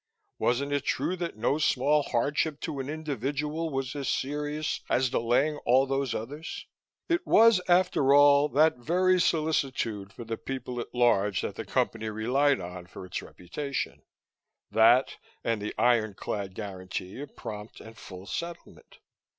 Wasn't 0.39 0.73
it 0.73 0.83
true 0.83 1.15
that 1.17 1.37
no 1.37 1.59
small 1.59 2.01
hardship 2.01 2.59
to 2.61 2.79
an 2.79 2.89
individual 2.89 3.69
was 3.69 3.95
as 3.95 4.09
serious 4.09 4.79
as 4.89 5.11
delaying 5.11 5.57
all 5.57 5.85
those 5.85 6.15
others? 6.15 6.65
It 7.07 7.27
was, 7.27 7.61
after 7.69 8.11
all, 8.11 8.49
that 8.49 8.77
very 8.77 9.21
solicitude 9.21 10.11
for 10.11 10.23
the 10.23 10.37
people 10.37 10.79
at 10.79 10.95
large 10.95 11.41
that 11.41 11.53
the 11.53 11.65
Company 11.65 12.09
relied 12.09 12.59
on 12.59 12.87
for 12.87 13.05
its 13.05 13.21
reputation 13.21 14.01
that, 14.71 15.17
and 15.43 15.61
the 15.61 15.75
iron 15.77 16.15
clad 16.15 16.55
guarantee 16.55 17.21
of 17.21 17.35
prompt 17.35 17.79
and 17.79 17.95
full 17.95 18.25
settlement. 18.25 18.97